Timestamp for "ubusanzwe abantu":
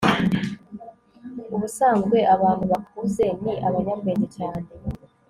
1.55-2.63